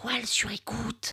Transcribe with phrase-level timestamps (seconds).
[0.00, 1.12] toile sur écoute.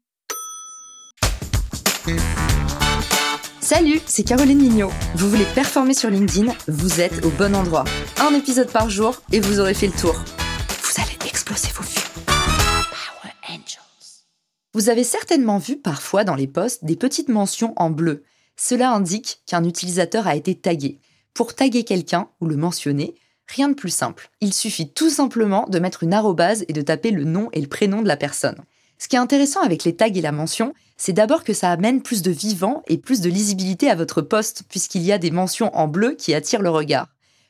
[3.60, 4.92] Salut, c'est Caroline Mignot.
[5.16, 7.86] Vous voulez performer sur LinkedIn Vous êtes au bon endroit.
[8.20, 10.14] Un épisode par jour et vous aurez fait le tour.
[10.14, 12.26] Vous allez exploser vos vues.
[12.28, 14.26] Power Angels.
[14.74, 18.24] Vous avez certainement vu parfois dans les posts des petites mentions en bleu.
[18.56, 21.00] Cela indique qu'un utilisateur a été tagué.
[21.34, 23.16] Pour taguer quelqu'un ou le mentionner,
[23.48, 24.30] rien de plus simple.
[24.42, 27.68] Il suffit tout simplement de mettre une arrobase et de taper le nom et le
[27.68, 28.64] prénom de la personne.
[28.98, 32.02] Ce qui est intéressant avec les tags et la mention, c'est d'abord que ça amène
[32.02, 35.76] plus de vivant et plus de lisibilité à votre poste, puisqu'il y a des mentions
[35.76, 37.08] en bleu qui attirent le regard.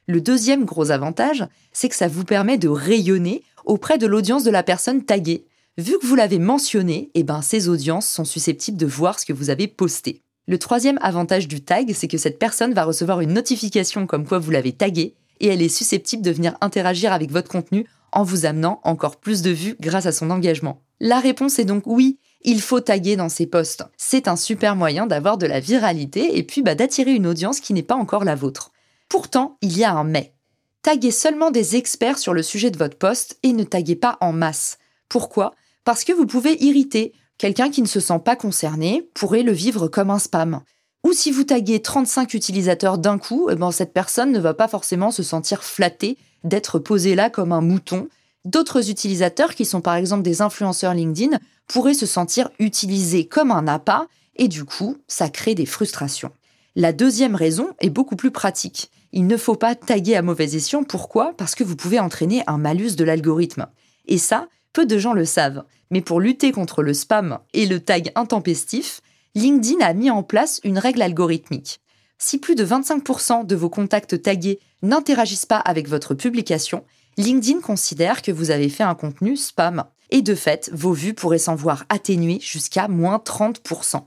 [0.07, 4.51] Le deuxième gros avantage, c'est que ça vous permet de rayonner auprès de l'audience de
[4.51, 5.45] la personne taguée.
[5.77, 9.33] Vu que vous l'avez mentionné, eh ben, ces audiences sont susceptibles de voir ce que
[9.33, 10.21] vous avez posté.
[10.47, 14.39] Le troisième avantage du tag, c'est que cette personne va recevoir une notification comme quoi
[14.39, 18.45] vous l'avez tagué et elle est susceptible de venir interagir avec votre contenu en vous
[18.45, 20.81] amenant encore plus de vues grâce à son engagement.
[20.99, 23.83] La réponse est donc oui, il faut taguer dans ses posts.
[23.97, 27.73] C'est un super moyen d'avoir de la viralité et puis bah, d'attirer une audience qui
[27.73, 28.71] n'est pas encore la vôtre.
[29.09, 30.33] Pourtant, il y a un mais.
[30.81, 34.31] Taguez seulement des experts sur le sujet de votre poste et ne taguez pas en
[34.31, 34.77] masse.
[35.09, 35.53] Pourquoi?
[35.83, 37.13] Parce que vous pouvez irriter.
[37.37, 40.61] Quelqu'un qui ne se sent pas concerné pourrait le vivre comme un spam.
[41.05, 44.67] Ou si vous taguez 35 utilisateurs d'un coup, eh ben cette personne ne va pas
[44.67, 48.07] forcément se sentir flattée d'être posée là comme un mouton.
[48.43, 53.67] D'autres utilisateurs, qui sont par exemple des influenceurs LinkedIn, pourraient se sentir utilisés comme un
[53.67, 56.31] appât, et du coup, ça crée des frustrations.
[56.75, 58.89] La deuxième raison est beaucoup plus pratique.
[59.11, 60.83] Il ne faut pas taguer à mauvais escient.
[60.83, 61.33] Pourquoi?
[61.37, 63.67] Parce que vous pouvez entraîner un malus de l'algorithme.
[64.07, 65.65] Et ça, peu de gens le savent.
[65.91, 69.01] Mais pour lutter contre le spam et le tag intempestif,
[69.35, 71.81] LinkedIn a mis en place une règle algorithmique.
[72.17, 76.85] Si plus de 25% de vos contacts tagués n'interagissent pas avec votre publication,
[77.17, 79.83] LinkedIn considère que vous avez fait un contenu spam.
[80.09, 84.03] Et de fait, vos vues pourraient s'en voir atténuées jusqu'à moins 30%.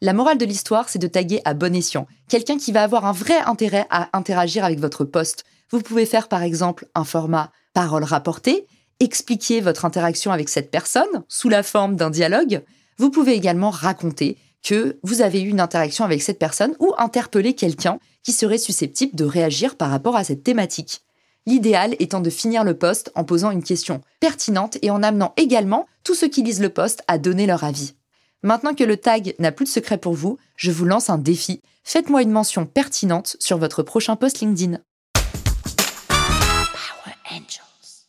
[0.00, 2.06] La morale de l'histoire, c'est de taguer à bon escient.
[2.30, 5.44] Quelqu'un qui va avoir un vrai intérêt à interagir avec votre poste.
[5.70, 8.66] Vous pouvez faire par exemple un format parole rapportée,
[8.98, 12.62] expliquer votre interaction avec cette personne sous la forme d'un dialogue.
[12.96, 17.54] Vous pouvez également raconter que vous avez eu une interaction avec cette personne ou interpeller
[17.54, 21.02] quelqu'un qui serait susceptible de réagir par rapport à cette thématique.
[21.46, 25.86] L'idéal étant de finir le poste en posant une question pertinente et en amenant également
[26.04, 27.94] tous ceux qui lisent le poste à donner leur avis.
[28.42, 31.60] Maintenant que le tag n'a plus de secret pour vous, je vous lance un défi.
[31.82, 34.78] Faites-moi une mention pertinente sur votre prochain post LinkedIn.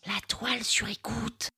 [0.08, 1.50] La toile sur écoute.